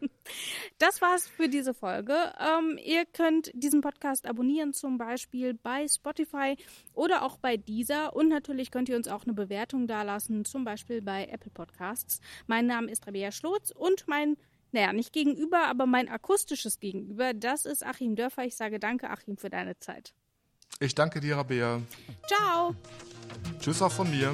das 0.78 1.02
war's 1.02 1.28
für 1.28 1.50
diese 1.50 1.74
Folge. 1.74 2.16
Ähm, 2.40 2.80
ihr 2.84 3.06
könnt 3.06 3.52
diesen 3.54 3.82
Podcast 3.82 4.28
abonnieren, 4.28 4.74
zum 4.74 4.98
Beispiel 4.98 5.54
bei 5.54 5.88
Spotify 5.88 6.58
oder 6.94 7.24
auch 7.24 7.38
bei 7.38 7.58
dieser. 7.58 8.16
Und 8.16 8.30
natürlich 8.30 8.72
könnt 8.72 8.90
ihr 8.90 8.96
uns 8.96 9.08
auch 9.08 9.24
eine 9.24 9.34
Bewertung 9.34 9.88
dalassen, 9.88 10.46
zum 10.46 10.64
Beispiel 10.64 11.02
bei 11.02 11.26
Apple 11.26 11.52
Podcasts. 11.52 12.20
Mein 12.48 12.68
Name 12.68 12.92
ist 12.92 13.08
Rabea 13.08 13.32
Schlotz 13.32 13.72
und 13.72 14.08
mein, 14.08 14.38
naja, 14.72 14.94
nicht 14.94 15.14
gegenüber, 15.14 15.66
aber 15.68 15.86
mein 15.86 16.08
akustisches 16.08 16.80
Gegenüber, 16.80 17.34
das 17.34 17.66
ist 17.66 17.86
Achim 17.86 18.16
Dörfer. 18.16 18.44
Ich 18.46 18.56
sage 18.56 18.80
danke, 18.80 19.10
Achim, 19.10 19.38
für 19.38 19.50
deine 19.50 19.80
Zeit. 19.80 20.14
Ich 20.80 20.96
danke 20.96 21.20
dir, 21.20 21.38
Rabea. 21.38 21.82
Ciao. 22.28 22.76
Tschüss 23.60 23.82
auch 23.82 23.92
von 23.92 24.10
mir. 24.10 24.34